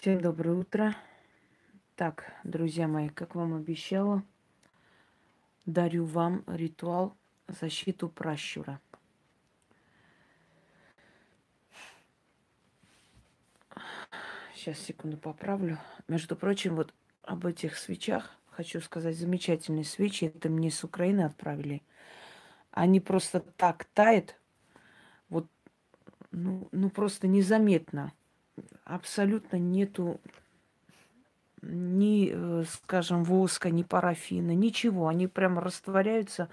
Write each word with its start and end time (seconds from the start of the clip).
Всем 0.00 0.20
доброе 0.20 0.52
утро. 0.52 0.94
Так, 1.96 2.32
друзья 2.44 2.86
мои, 2.86 3.08
как 3.08 3.34
вам 3.34 3.54
обещала, 3.54 4.22
дарю 5.66 6.04
вам 6.04 6.44
ритуал 6.46 7.16
защиту 7.48 8.08
пращура. 8.08 8.80
Сейчас, 14.54 14.78
секунду, 14.78 15.16
поправлю. 15.16 15.80
Между 16.06 16.36
прочим, 16.36 16.76
вот 16.76 16.94
об 17.22 17.44
этих 17.44 17.76
свечах 17.76 18.36
хочу 18.50 18.80
сказать. 18.80 19.16
Замечательные 19.16 19.84
свечи. 19.84 20.26
Это 20.26 20.48
мне 20.48 20.70
с 20.70 20.84
Украины 20.84 21.22
отправили. 21.22 21.82
Они 22.70 23.00
просто 23.00 23.40
так 23.40 23.86
тают. 23.94 24.36
Вот, 25.28 25.48
ну, 26.30 26.68
ну 26.70 26.88
просто 26.88 27.26
незаметно 27.26 28.12
абсолютно 28.84 29.56
нету 29.56 30.20
ни, 31.62 32.30
э, 32.32 32.64
скажем, 32.64 33.24
воска, 33.24 33.70
ни 33.70 33.82
парафина, 33.82 34.54
ничего. 34.54 35.08
Они 35.08 35.26
прямо 35.26 35.60
растворяются. 35.60 36.48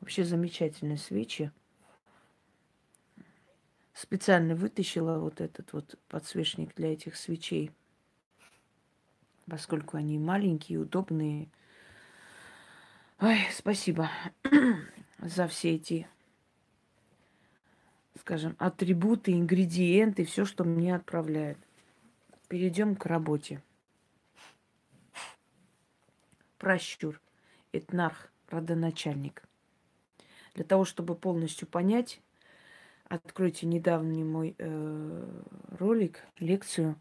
Вообще 0.00 0.24
замечательные 0.24 0.98
свечи. 0.98 1.50
Специально 3.92 4.54
вытащила 4.54 5.18
вот 5.18 5.40
этот 5.40 5.72
вот 5.72 5.98
подсвечник 6.08 6.74
для 6.74 6.92
этих 6.92 7.16
свечей, 7.16 7.70
поскольку 9.48 9.96
они 9.96 10.18
маленькие, 10.18 10.80
удобные. 10.80 11.48
Ой, 13.20 13.38
спасибо 13.52 14.10
за 15.18 15.48
все 15.48 15.76
эти 15.76 16.06
скажем, 18.26 18.56
атрибуты, 18.58 19.34
ингредиенты, 19.34 20.24
все, 20.24 20.44
что 20.44 20.64
мне 20.64 20.96
отправляют. 20.96 21.58
Перейдем 22.48 22.96
к 22.96 23.06
работе. 23.06 23.62
Пращур, 26.58 27.20
этнарх, 27.70 28.32
родоначальник. 28.48 29.44
Для 30.56 30.64
того, 30.64 30.84
чтобы 30.84 31.14
полностью 31.14 31.68
понять, 31.68 32.20
откройте 33.04 33.64
недавний 33.64 34.24
мой 34.24 34.56
э, 34.58 35.42
ролик, 35.78 36.24
лекцию 36.40 36.96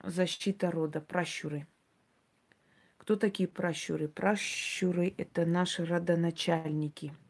«Защита 0.00 0.70
рода. 0.70 1.00
Пращуры». 1.00 1.66
Кто 2.98 3.16
такие 3.16 3.48
пращуры? 3.48 4.06
Пращуры– 4.06 5.12
это 5.18 5.44
наши 5.44 5.84
родоначальники– 5.84 7.12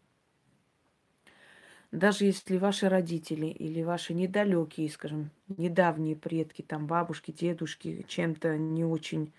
даже 1.93 2.25
если 2.27 2.59
ваши 2.59 2.89
родители 2.89 3.47
или 3.47 3.83
ваши 3.83 4.15
недалекие, 4.15 4.91
скажем, 4.91 5.31
недавние 5.49 6.17
предки, 6.17 6.63
там 6.63 6.87
бабушки, 6.87 7.31
дедушки, 7.33 8.05
чем-то 8.09 8.59
не 8.59 8.85
очень, 8.85 9.33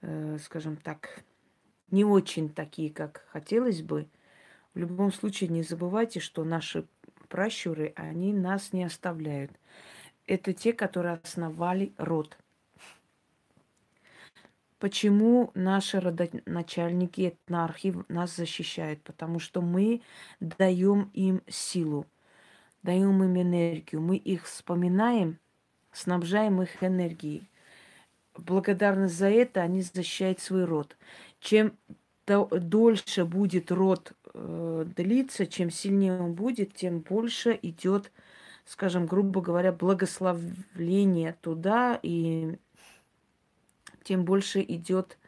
э, 0.00 0.38
скажем 0.42 0.76
так, 0.76 1.22
не 1.90 2.04
очень 2.04 2.48
такие, 2.48 2.90
как 2.90 3.26
хотелось 3.28 3.82
бы, 3.82 4.08
в 4.74 4.78
любом 4.78 5.12
случае 5.12 5.50
не 5.50 5.62
забывайте, 5.62 6.20
что 6.20 6.44
наши 6.44 6.86
пращуры, 7.28 7.92
они 7.96 8.32
нас 8.32 8.72
не 8.72 8.84
оставляют. 8.84 9.52
Это 10.26 10.54
те, 10.54 10.72
которые 10.72 11.20
основали 11.22 11.92
род. 11.98 12.38
Почему 14.82 15.52
наши 15.54 16.00
родоначальники, 16.00 17.28
этнархи 17.28 17.94
нас 18.08 18.34
защищают? 18.34 19.00
Потому 19.04 19.38
что 19.38 19.60
мы 19.62 20.02
даем 20.40 21.08
им 21.14 21.40
силу, 21.46 22.04
даем 22.82 23.22
им 23.22 23.40
энергию. 23.40 24.02
Мы 24.02 24.16
их 24.16 24.44
вспоминаем, 24.44 25.38
снабжаем 25.92 26.60
их 26.62 26.82
энергией. 26.82 27.48
Благодарность 28.36 29.16
за 29.16 29.30
это 29.30 29.60
они 29.60 29.82
защищают 29.82 30.40
свой 30.40 30.64
род. 30.64 30.96
Чем 31.38 31.78
дольше 32.26 33.24
будет 33.24 33.70
род 33.70 34.14
э, 34.34 34.84
длиться, 34.96 35.46
чем 35.46 35.70
сильнее 35.70 36.20
он 36.20 36.34
будет, 36.34 36.74
тем 36.74 36.98
больше 36.98 37.56
идет, 37.62 38.10
скажем, 38.64 39.06
грубо 39.06 39.42
говоря, 39.42 39.70
благословление 39.70 41.36
туда 41.40 42.00
и 42.02 42.58
тем 44.02 44.24
больше 44.24 44.60
идет 44.62 45.18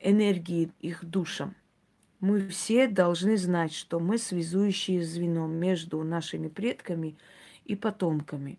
энергии 0.00 0.70
их 0.80 1.04
душам. 1.04 1.54
Мы 2.20 2.48
все 2.48 2.86
должны 2.88 3.36
знать, 3.36 3.74
что 3.74 4.00
мы 4.00 4.18
связующие 4.18 5.02
звено 5.04 5.46
между 5.46 6.02
нашими 6.02 6.48
предками 6.48 7.16
и 7.64 7.76
потомками. 7.76 8.58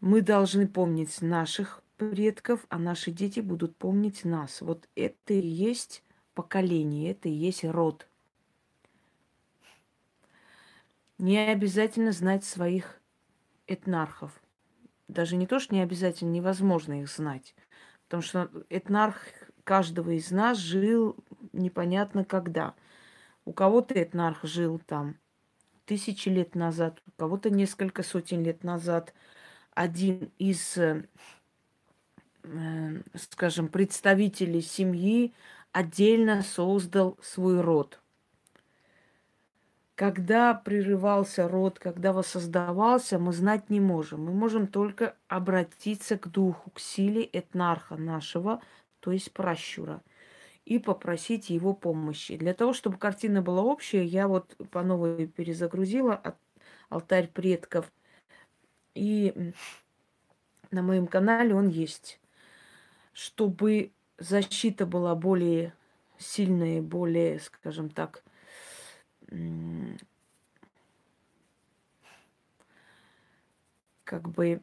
Мы 0.00 0.22
должны 0.22 0.66
помнить 0.66 1.20
наших 1.22 1.82
предков, 1.96 2.64
а 2.68 2.78
наши 2.78 3.10
дети 3.10 3.40
будут 3.40 3.76
помнить 3.76 4.24
нас. 4.24 4.62
Вот 4.62 4.88
это 4.96 5.34
и 5.34 5.46
есть 5.46 6.02
поколение, 6.34 7.12
это 7.12 7.28
и 7.28 7.32
есть 7.32 7.64
род. 7.64 8.08
Не 11.18 11.38
обязательно 11.38 12.12
знать 12.12 12.44
своих 12.44 12.98
этнархов. 13.66 14.32
Даже 15.06 15.36
не 15.36 15.46
то, 15.46 15.58
что 15.58 15.74
не 15.74 15.82
обязательно, 15.82 16.30
невозможно 16.30 17.02
их 17.02 17.10
знать. 17.10 17.54
Потому 18.10 18.24
что 18.24 18.50
этнарх 18.70 19.18
каждого 19.62 20.10
из 20.10 20.32
нас 20.32 20.58
жил 20.58 21.16
непонятно 21.52 22.24
когда. 22.24 22.74
У 23.44 23.52
кого-то 23.52 23.94
этнарх 23.94 24.42
жил 24.42 24.80
там 24.84 25.16
тысячи 25.84 26.28
лет 26.28 26.56
назад, 26.56 27.00
у 27.06 27.12
кого-то 27.12 27.50
несколько 27.50 28.02
сотен 28.02 28.42
лет 28.42 28.64
назад. 28.64 29.14
Один 29.74 30.32
из, 30.38 30.76
э, 30.76 31.04
скажем, 33.14 33.68
представителей 33.68 34.60
семьи 34.60 35.32
отдельно 35.70 36.42
создал 36.42 37.16
свой 37.22 37.60
род. 37.60 38.00
Когда 40.00 40.54
прерывался 40.54 41.46
род, 41.46 41.78
когда 41.78 42.14
воссоздавался, 42.14 43.18
мы 43.18 43.34
знать 43.34 43.68
не 43.68 43.80
можем. 43.80 44.24
Мы 44.24 44.32
можем 44.32 44.66
только 44.66 45.14
обратиться 45.28 46.16
к 46.16 46.28
духу, 46.28 46.70
к 46.70 46.80
силе 46.80 47.28
этнарха 47.30 47.96
нашего, 47.96 48.62
то 49.00 49.12
есть 49.12 49.30
пращура, 49.30 50.00
и 50.64 50.78
попросить 50.78 51.50
его 51.50 51.74
помощи. 51.74 52.38
Для 52.38 52.54
того, 52.54 52.72
чтобы 52.72 52.96
картина 52.96 53.42
была 53.42 53.60
общая, 53.60 54.02
я 54.02 54.26
вот 54.26 54.56
по 54.70 54.82
новой 54.82 55.26
перезагрузила 55.26 56.34
алтарь 56.88 57.28
предков. 57.28 57.92
И 58.94 59.52
на 60.70 60.80
моем 60.80 61.08
канале 61.08 61.54
он 61.54 61.68
есть. 61.68 62.20
Чтобы 63.12 63.92
защита 64.16 64.86
была 64.86 65.14
более 65.14 65.74
сильная, 66.16 66.80
более, 66.80 67.38
скажем 67.38 67.90
так, 67.90 68.22
как 74.04 74.28
бы 74.28 74.60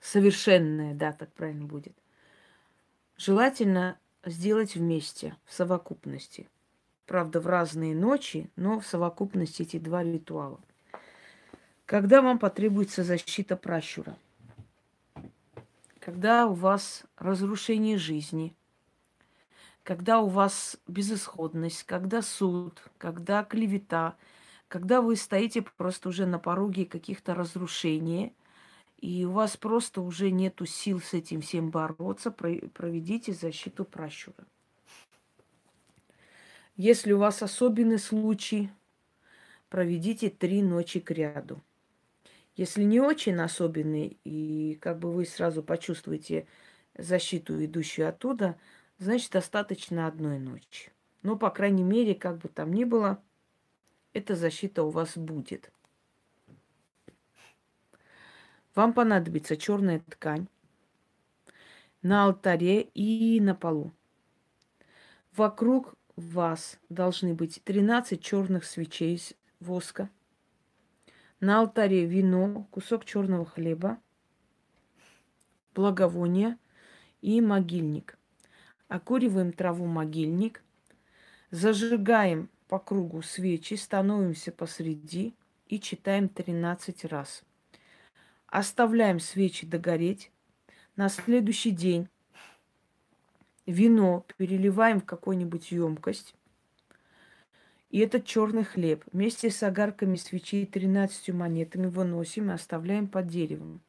совершенное, 0.00 0.94
да, 0.94 1.12
так 1.12 1.32
правильно 1.32 1.66
будет. 1.66 1.94
Желательно 3.16 3.98
сделать 4.24 4.76
вместе, 4.76 5.36
в 5.44 5.52
совокупности. 5.52 6.48
Правда, 7.06 7.40
в 7.40 7.46
разные 7.46 7.94
ночи, 7.94 8.48
но 8.54 8.78
в 8.78 8.86
совокупности 8.86 9.62
эти 9.62 9.78
два 9.78 10.04
ритуала. 10.04 10.60
Когда 11.84 12.22
вам 12.22 12.38
потребуется 12.38 13.02
защита 13.02 13.56
пращура? 13.56 14.16
Когда 15.98 16.46
у 16.46 16.54
вас 16.54 17.04
разрушение 17.16 17.98
жизни– 17.98 18.54
когда 19.82 20.20
у 20.20 20.28
вас 20.28 20.76
безысходность, 20.86 21.84
когда 21.84 22.22
суд, 22.22 22.82
когда 22.98 23.44
клевета, 23.44 24.16
когда 24.68 25.00
вы 25.00 25.16
стоите 25.16 25.62
просто 25.62 26.08
уже 26.10 26.26
на 26.26 26.38
пороге 26.38 26.84
каких-то 26.86 27.34
разрушений, 27.34 28.34
и 29.00 29.24
у 29.24 29.32
вас 29.32 29.56
просто 29.56 30.02
уже 30.02 30.30
нету 30.30 30.66
сил 30.66 31.00
с 31.00 31.14
этим 31.14 31.40
всем 31.40 31.70
бороться, 31.70 32.30
проведите 32.30 33.32
защиту 33.32 33.84
пращура. 33.84 34.46
Если 36.76 37.12
у 37.12 37.18
вас 37.18 37.42
особенный 37.42 37.98
случай, 37.98 38.70
проведите 39.68 40.30
три 40.30 40.62
ночи 40.62 41.00
к 41.00 41.10
ряду. 41.10 41.62
Если 42.56 42.82
не 42.82 43.00
очень 43.00 43.36
особенный, 43.40 44.18
и 44.24 44.78
как 44.80 44.98
бы 44.98 45.10
вы 45.12 45.24
сразу 45.24 45.62
почувствуете 45.62 46.46
защиту, 46.96 47.64
идущую 47.64 48.08
оттуда, 48.08 48.58
значит, 49.00 49.32
достаточно 49.32 50.06
одной 50.06 50.38
ночи. 50.38 50.92
Но, 51.22 51.36
по 51.36 51.50
крайней 51.50 51.82
мере, 51.82 52.14
как 52.14 52.38
бы 52.38 52.48
там 52.48 52.72
ни 52.72 52.84
было, 52.84 53.20
эта 54.12 54.36
защита 54.36 54.84
у 54.84 54.90
вас 54.90 55.16
будет. 55.16 55.72
Вам 58.74 58.92
понадобится 58.92 59.56
черная 59.56 60.00
ткань 60.00 60.46
на 62.02 62.24
алтаре 62.24 62.82
и 62.82 63.40
на 63.40 63.54
полу. 63.54 63.92
Вокруг 65.36 65.94
вас 66.16 66.78
должны 66.88 67.34
быть 67.34 67.62
13 67.64 68.22
черных 68.22 68.64
свечей 68.64 69.16
из 69.16 69.34
воска. 69.58 70.08
На 71.40 71.60
алтаре 71.60 72.06
вино, 72.06 72.66
кусок 72.70 73.04
черного 73.04 73.44
хлеба, 73.44 73.98
благовония 75.74 76.58
и 77.22 77.40
могильник. 77.40 78.19
Окуриваем 78.90 79.52
траву 79.52 79.86
могильник, 79.86 80.64
зажигаем 81.52 82.50
по 82.66 82.80
кругу 82.80 83.22
свечи, 83.22 83.74
становимся 83.74 84.50
посреди 84.50 85.32
и 85.68 85.78
читаем 85.78 86.28
13 86.28 87.04
раз. 87.04 87.44
Оставляем 88.48 89.20
свечи 89.20 89.64
догореть. 89.64 90.32
На 90.96 91.08
следующий 91.08 91.70
день 91.70 92.08
вино 93.64 94.26
переливаем 94.36 95.00
в 95.00 95.04
какую-нибудь 95.04 95.70
емкость. 95.70 96.34
И 97.90 98.00
этот 98.00 98.24
черный 98.24 98.64
хлеб 98.64 99.04
вместе 99.12 99.50
с 99.50 99.62
огарками 99.62 100.16
свечей 100.16 100.66
13 100.66 101.28
монетами 101.28 101.86
выносим 101.86 102.50
и 102.50 102.54
оставляем 102.54 103.06
под 103.06 103.28
деревом. 103.28 103.82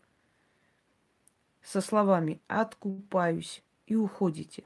Со 1.64 1.82
словами 1.82 2.40
«откупаюсь» 2.48 3.64
и 3.88 3.96
уходите. 3.96 4.64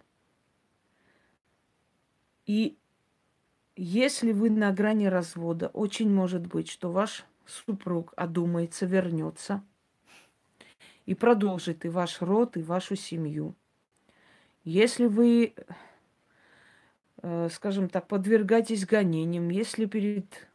И 2.45 2.77
если 3.75 4.31
вы 4.31 4.49
на 4.49 4.71
грани 4.71 5.05
развода, 5.05 5.67
очень 5.69 6.13
может 6.13 6.47
быть, 6.47 6.69
что 6.69 6.91
ваш 6.91 7.25
супруг 7.45 8.13
одумается, 8.15 8.85
вернется 8.85 9.63
и 11.05 11.13
продолжит 11.13 11.85
и 11.85 11.89
ваш 11.89 12.21
род, 12.21 12.57
и 12.57 12.63
вашу 12.63 12.95
семью. 12.95 13.55
Если 14.63 15.05
вы 15.05 15.53
Э, 17.27 17.49
скажем 17.51 17.89
так, 17.89 18.07
подвергаетесь 18.07 18.85
гонениям, 18.85 19.49
если 19.49 19.85
перед, 19.85 20.47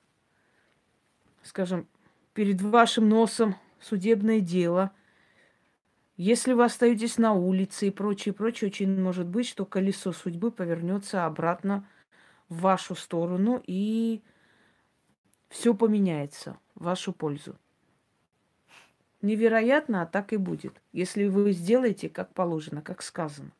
скажем, 1.42 1.88
перед 2.32 2.62
вашим 2.62 3.08
носом 3.08 3.56
судебное 3.80 4.38
дело, 4.38 4.92
если 6.22 6.52
вы 6.52 6.64
остаетесь 6.64 7.18
на 7.18 7.32
улице 7.32 7.88
и 7.88 7.90
прочее, 7.90 8.34
прочее, 8.34 8.68
очень 8.68 9.00
может 9.00 9.26
быть, 9.26 9.46
что 9.48 9.64
колесо 9.64 10.12
судьбы 10.12 10.50
повернется 10.50 11.24
обратно 11.24 11.88
в 12.48 12.60
вашу 12.60 12.94
сторону 12.94 13.62
и 13.66 14.22
все 15.48 15.74
поменяется 15.74 16.58
в 16.74 16.84
вашу 16.84 17.12
пользу. 17.12 17.56
Невероятно, 19.22 20.02
а 20.02 20.06
так 20.06 20.32
и 20.32 20.36
будет, 20.36 20.80
если 20.92 21.26
вы 21.26 21.52
сделаете 21.52 22.08
как 22.08 22.32
положено, 22.34 22.82
как 22.82 23.02
сказано 23.02 23.52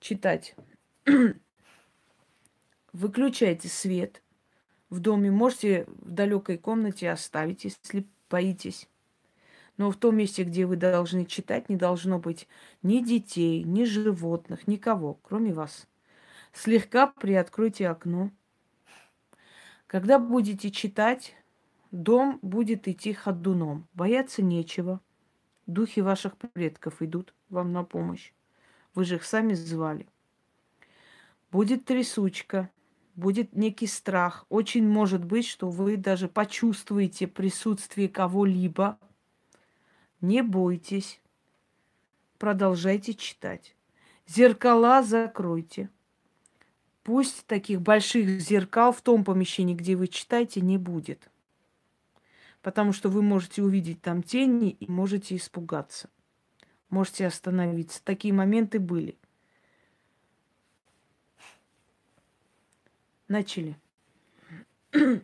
читать. 0.00 0.54
Выключайте 2.92 3.68
свет 3.68 4.22
в 4.90 5.00
доме. 5.00 5.30
Можете 5.30 5.84
в 5.86 6.10
далекой 6.10 6.58
комнате 6.58 7.10
оставить, 7.10 7.64
если 7.64 8.06
боитесь. 8.30 8.88
Но 9.78 9.92
в 9.92 9.96
том 9.96 10.16
месте, 10.16 10.42
где 10.42 10.66
вы 10.66 10.76
должны 10.76 11.24
читать, 11.24 11.68
не 11.68 11.76
должно 11.76 12.18
быть 12.18 12.48
ни 12.82 12.98
детей, 12.98 13.62
ни 13.62 13.84
животных, 13.84 14.66
никого, 14.66 15.14
кроме 15.22 15.54
вас. 15.54 15.86
Слегка 16.52 17.06
приоткройте 17.06 17.88
окно. 17.88 18.30
Когда 19.86 20.18
будете 20.18 20.70
читать, 20.70 21.34
дом 21.92 22.40
будет 22.42 22.88
идти 22.88 23.12
ходуном. 23.12 23.86
Бояться 23.94 24.42
нечего. 24.42 25.00
Духи 25.66 26.00
ваших 26.00 26.36
предков 26.36 27.00
идут 27.00 27.32
вам 27.48 27.72
на 27.72 27.84
помощь. 27.84 28.32
Вы 28.94 29.04
же 29.04 29.14
их 29.14 29.24
сами 29.24 29.54
звали. 29.54 30.08
Будет 31.52 31.84
трясучка, 31.84 32.68
будет 33.14 33.54
некий 33.54 33.86
страх. 33.86 34.44
Очень 34.48 34.88
может 34.88 35.24
быть, 35.24 35.46
что 35.46 35.70
вы 35.70 35.96
даже 35.96 36.28
почувствуете 36.28 37.28
присутствие 37.28 38.08
кого-либо. 38.08 38.98
Не 40.20 40.42
бойтесь. 40.42 41.20
Продолжайте 42.38 43.14
читать. 43.14 43.74
Зеркала 44.26 45.02
закройте. 45.02 45.90
Пусть 47.02 47.46
таких 47.46 47.80
больших 47.80 48.40
зеркал 48.40 48.92
в 48.92 49.00
том 49.00 49.24
помещении, 49.24 49.74
где 49.74 49.96
вы 49.96 50.08
читаете, 50.08 50.60
не 50.60 50.76
будет. 50.76 51.30
Потому 52.60 52.92
что 52.92 53.08
вы 53.08 53.22
можете 53.22 53.62
увидеть 53.62 54.02
там 54.02 54.22
тени 54.22 54.70
и 54.70 54.90
можете 54.90 55.36
испугаться 55.36 56.10
можете 56.90 57.26
остановиться. 57.26 58.02
Такие 58.04 58.34
моменты 58.34 58.78
были. 58.78 59.16
Начали. 63.28 63.76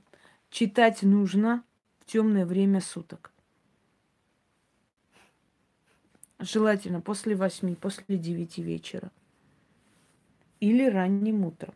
Читать 0.51 1.03
нужно 1.03 1.65
в 2.01 2.05
темное 2.05 2.45
время 2.45 2.81
суток. 2.81 3.33
Желательно 6.45 7.01
после 7.01 7.35
восьми, 7.35 7.75
после 7.75 8.19
девяти 8.19 8.63
вечера. 8.63 9.11
Или 10.61 10.87
ранним 10.87 11.47
утром. 11.47 11.73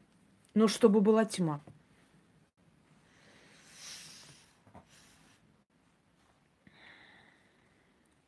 Но 0.53 0.69
чтобы 0.69 1.01
была 1.01 1.25
тьма. 1.25 1.63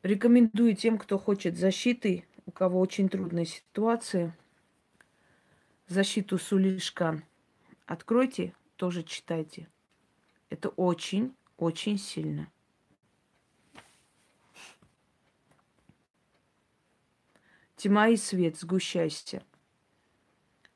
Рекомендую 0.01 0.75
тем, 0.75 0.97
кто 0.97 1.19
хочет 1.19 1.59
защиты, 1.59 2.25
у 2.47 2.51
кого 2.51 2.79
очень 2.79 3.07
трудная 3.07 3.45
ситуация, 3.45 4.35
защиту 5.87 6.39
Сулишкан. 6.39 7.23
Откройте, 7.85 8.55
тоже 8.77 9.03
читайте. 9.03 9.67
Это 10.49 10.69
очень, 10.69 11.35
очень 11.57 11.99
сильно. 11.99 12.51
Тьма 17.81 18.09
и 18.09 18.15
свет, 18.15 18.57
сгущайся. 18.57 19.41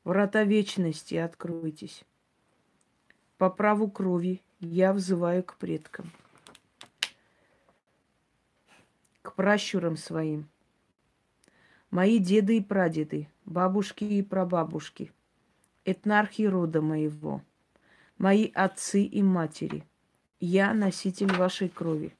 Врата 0.03 0.43
вечности 0.43 1.13
откройтесь. 1.13 2.03
По 3.37 3.51
праву 3.51 3.91
крови 3.91 4.41
я 4.59 4.91
взываю 4.91 5.43
к 5.43 5.55
предкам 5.57 6.11
к 9.21 9.35
пращурам 9.35 9.97
своим. 9.97 10.49
Мои 11.91 12.17
деды 12.17 12.57
и 12.57 12.61
прадеды, 12.61 13.29
бабушки 13.45 14.03
и 14.03 14.23
прабабушки, 14.23 15.11
этнархи 15.83 16.41
рода 16.41 16.81
моего, 16.81 17.43
мои 18.17 18.49
отцы 18.51 19.03
и 19.03 19.21
матери, 19.21 19.83
я 20.39 20.73
носитель 20.73 21.35
вашей 21.35 21.69
крови. 21.69 22.15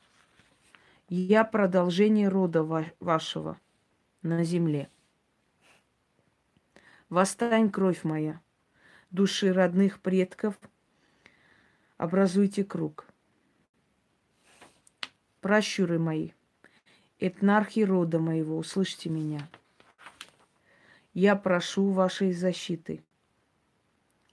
Я 1.10 1.44
продолжение 1.44 2.28
рода 2.28 2.64
ва- 2.64 2.94
вашего 3.00 3.60
на 4.26 4.44
земле. 4.44 4.90
Восстань, 7.10 7.70
кровь 7.70 8.04
моя, 8.04 8.42
души 9.12 9.54
родных 9.54 10.02
предков, 10.02 10.60
образуйте 11.98 12.64
круг. 12.64 13.06
Пращуры 15.42 16.00
мои– 16.00 16.32
этнархи 17.20 17.82
рода 17.82 18.20
моего, 18.20 18.58
услышьте 18.58 19.10
меня. 19.10 19.48
Я 21.14 21.36
прошу 21.36 21.92
вашей 21.92 22.34
защиты. 22.34 23.04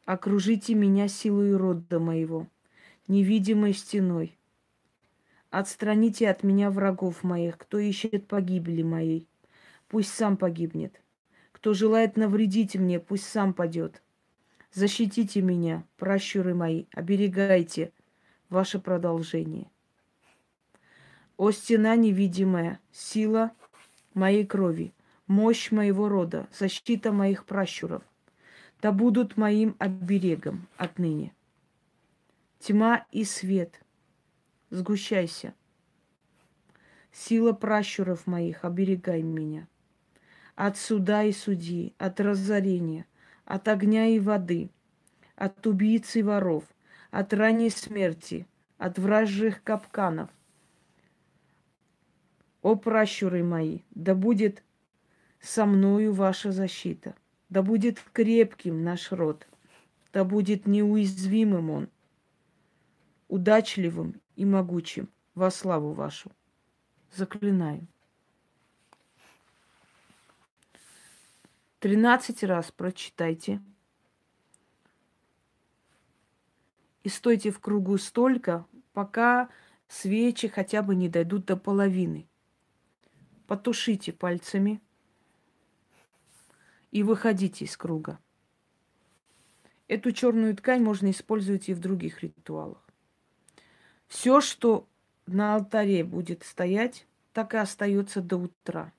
Окружите 0.04 0.74
меня 0.74 1.06
силой 1.06 1.54
рода 1.56 2.00
моего, 2.00 2.48
невидимой 3.06 3.72
стеной. 3.72 4.36
Отстраните 5.50 6.28
от 6.28 6.42
меня 6.42 6.70
врагов 6.70 7.22
моих, 7.22 7.58
кто 7.58 7.78
ищет 7.78 8.26
погибели 8.26 8.82
моей. 8.82 9.28
Пусть 9.92 10.14
сам 10.14 10.38
погибнет. 10.38 11.02
Кто 11.52 11.74
желает 11.74 12.16
навредить 12.16 12.76
мне, 12.76 12.98
пусть 12.98 13.26
сам 13.26 13.52
падет. 13.52 14.02
Защитите 14.72 15.42
меня, 15.42 15.84
пращуры 15.98 16.54
мои, 16.54 16.86
оберегайте 16.92 17.92
ваше 18.48 18.78
продолжение. 18.78 19.70
О 21.36 21.50
стена 21.50 21.94
невидимая, 21.94 22.80
сила 22.90 23.52
моей 24.14 24.46
крови, 24.46 24.94
мощь 25.26 25.70
моего 25.70 26.08
рода, 26.08 26.48
защита 26.58 27.12
моих 27.12 27.44
пращуров, 27.44 28.02
да 28.80 28.92
будут 28.92 29.36
моим 29.36 29.76
оберегом 29.78 30.68
отныне. 30.78 31.34
Тьма 32.60 33.04
и 33.10 33.24
свет, 33.24 33.82
сгущайся. 34.70 35.52
Сила 37.12 37.52
пращуров 37.52 38.26
моих, 38.26 38.64
оберегай 38.64 39.20
меня. 39.20 39.68
От 40.54 40.76
суда 40.76 41.24
и 41.24 41.32
судьи, 41.32 41.94
от 41.98 42.20
разорения, 42.20 43.06
от 43.44 43.68
огня 43.68 44.06
и 44.06 44.18
воды, 44.18 44.70
от 45.36 45.66
убийц 45.66 46.16
и 46.16 46.22
воров, 46.22 46.64
от 47.10 47.32
ранней 47.32 47.70
смерти, 47.70 48.46
от 48.78 48.98
вражьих 48.98 49.62
капканов– 49.62 50.30
о 52.62 52.76
пращуры 52.76 53.42
мои, 53.42 53.80
да 53.90 54.14
будет 54.14 54.62
со 55.40 55.66
мною 55.66 56.12
ваша 56.12 56.52
защита, 56.52 57.14
да 57.50 57.62
будет 57.62 58.00
крепким 58.12 58.84
наш 58.84 59.10
род, 59.10 59.48
да 60.12 60.24
будет 60.24 60.66
неуязвимым 60.66 61.70
он, 61.70 61.88
удачливым 63.28 64.20
и 64.36 64.44
могучим 64.44 65.08
во 65.34 65.50
славу 65.50 65.92
вашу. 65.92 66.30
Заклинаю. 67.12 67.86
13 71.82 72.44
раз 72.44 72.70
прочитайте. 72.70 73.60
И 77.02 77.08
стойте 77.08 77.50
в 77.50 77.58
кругу 77.58 77.98
столько, 77.98 78.64
пока 78.92 79.48
свечи 79.88 80.46
хотя 80.46 80.82
бы 80.82 80.94
не 80.94 81.08
дойдут 81.08 81.46
до 81.46 81.56
половины. 81.56 82.28
Потушите 83.48 84.12
пальцами 84.12 84.80
и 86.92 87.02
выходите 87.02 87.64
из 87.64 87.76
круга. 87.76 88.20
Эту 89.88 90.12
черную 90.12 90.56
ткань 90.56 90.84
можно 90.84 91.10
использовать 91.10 91.68
и 91.68 91.74
в 91.74 91.80
других 91.80 92.22
ритуалах. 92.22 92.88
Все, 94.06 94.40
что 94.40 94.86
на 95.26 95.56
алтаре 95.56 96.04
будет 96.04 96.44
стоять, 96.44 97.08
так 97.32 97.54
и 97.54 97.56
остается 97.56 98.20
до 98.22 98.36
утра. 98.36 98.92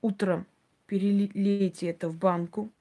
Утром 0.00 0.46
перелейте 0.88 1.88
это 1.88 2.08
в 2.08 2.16
банку, 2.16 2.72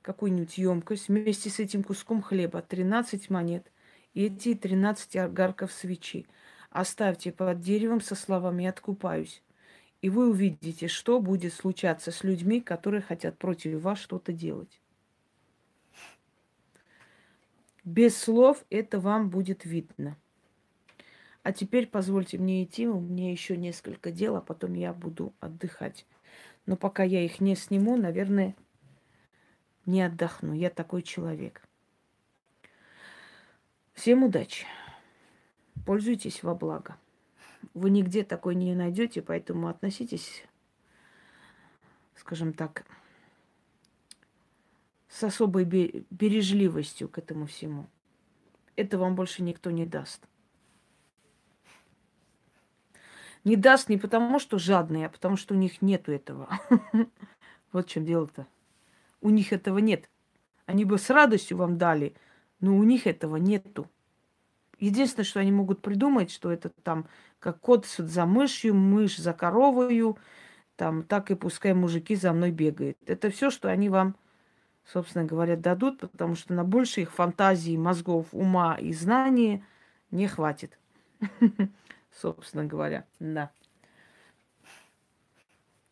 какую-нибудь 0.00 0.56
емкость, 0.56 1.08
вместе 1.08 1.50
с 1.50 1.58
этим 1.58 1.82
куском 1.82 2.22
хлеба, 2.22 2.62
13 2.62 3.28
монет 3.28 3.70
и 4.14 4.26
эти 4.26 4.54
13 4.54 5.16
огарков 5.16 5.72
свечи. 5.72 6.26
Оставьте 6.70 7.32
под 7.32 7.60
деревом 7.60 8.00
со 8.00 8.14
словами 8.14 8.66
«откупаюсь». 8.66 9.42
И 10.00 10.08
вы 10.08 10.30
увидите, 10.30 10.88
что 10.88 11.20
будет 11.20 11.52
случаться 11.52 12.10
с 12.10 12.24
людьми, 12.24 12.60
которые 12.60 13.02
хотят 13.02 13.38
против 13.38 13.80
вас 13.82 13.98
что-то 13.98 14.32
делать. 14.32 14.80
Без 17.84 18.16
слов 18.16 18.64
это 18.70 18.98
вам 18.98 19.30
будет 19.30 19.64
видно. 19.64 20.16
А 21.42 21.52
теперь 21.52 21.88
позвольте 21.88 22.38
мне 22.38 22.62
идти, 22.62 22.86
у 22.86 23.00
меня 23.00 23.30
еще 23.32 23.56
несколько 23.56 24.12
дел, 24.12 24.36
а 24.36 24.40
потом 24.40 24.74
я 24.74 24.92
буду 24.92 25.34
отдыхать. 25.40 26.06
Но 26.66 26.76
пока 26.76 27.02
я 27.02 27.24
их 27.24 27.40
не 27.40 27.56
сниму, 27.56 27.96
наверное, 27.96 28.54
не 29.84 30.02
отдохну. 30.02 30.52
Я 30.52 30.70
такой 30.70 31.02
человек. 31.02 31.62
Всем 33.92 34.22
удачи. 34.22 34.66
Пользуйтесь 35.84 36.44
во 36.44 36.54
благо. 36.54 36.96
Вы 37.74 37.90
нигде 37.90 38.22
такой 38.22 38.54
не 38.54 38.74
найдете, 38.74 39.20
поэтому 39.20 39.68
относитесь, 39.68 40.44
скажем 42.14 42.52
так, 42.52 42.84
с 45.08 45.24
особой 45.24 45.64
бережливостью 45.64 47.08
к 47.08 47.18
этому 47.18 47.46
всему. 47.46 47.88
Это 48.76 48.96
вам 48.96 49.16
больше 49.16 49.42
никто 49.42 49.70
не 49.70 49.86
даст. 49.86 50.26
Не 53.44 53.56
даст 53.56 53.88
не 53.88 53.98
потому, 53.98 54.38
что 54.38 54.58
жадные, 54.58 55.06
а 55.06 55.08
потому, 55.08 55.36
что 55.36 55.54
у 55.54 55.56
них 55.56 55.82
нету 55.82 56.12
этого. 56.12 56.48
Вот 57.72 57.86
в 57.86 57.90
чем 57.90 58.04
дело-то. 58.04 58.46
У 59.22 59.30
них 59.30 59.50
этого 59.50 59.78
нет. 59.78 60.10
Они 60.66 60.84
бы 60.84 60.98
с 60.98 61.08
радостью 61.08 61.56
вам 61.56 61.78
дали, 61.78 62.14
но 62.60 62.76
у 62.76 62.82
них 62.82 63.06
этого 63.06 63.36
нету. 63.36 63.88
Единственное, 64.78 65.24
что 65.24 65.40
они 65.40 65.52
могут 65.52 65.80
придумать, 65.80 66.30
что 66.30 66.52
это 66.52 66.68
там 66.68 67.06
как 67.38 67.60
кот 67.60 67.86
за 67.86 68.26
мышью, 68.26 68.74
мышь 68.74 69.16
за 69.16 69.32
коровою, 69.32 70.18
там 70.76 71.02
так 71.02 71.30
и 71.30 71.34
пускай 71.34 71.72
мужики 71.72 72.14
за 72.14 72.32
мной 72.32 72.50
бегают. 72.50 72.98
Это 73.06 73.30
все, 73.30 73.50
что 73.50 73.68
они 73.70 73.88
вам, 73.88 74.16
собственно 74.84 75.24
говоря, 75.24 75.56
дадут, 75.56 76.00
потому 76.00 76.34
что 76.34 76.52
на 76.52 76.64
больше 76.64 77.02
их 77.02 77.12
фантазии, 77.12 77.76
мозгов, 77.76 78.26
ума 78.32 78.76
и 78.78 78.92
знания 78.92 79.64
не 80.10 80.26
хватит. 80.26 80.78
собственно 82.20 82.64
говоря. 82.64 83.06
Да. 83.18 83.50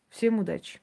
Всем 0.09 0.39
удачи. 0.39 0.81